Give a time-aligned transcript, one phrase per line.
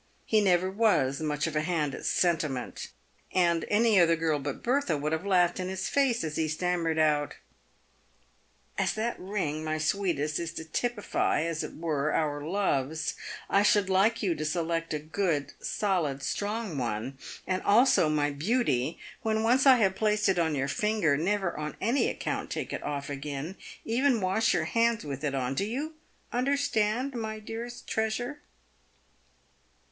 [0.25, 2.87] He never was much of a hand at sentiment,
[3.31, 6.97] and any other girl but Bertha would have laughed in his face as he stammered
[6.97, 7.35] out,"
[8.79, 13.13] As that ring, my sweetest, is to typify, as it were, our loves,
[13.47, 18.97] I should like you to select a good, solid, strong one; and also, my beauty,
[19.21, 22.81] when once I have placed it on your finger, never on any account take it
[22.81, 23.55] off again;
[23.85, 25.55] even wash your hands with it on.
[25.57, 25.93] Ho you
[26.33, 28.39] understand, my dearest treasure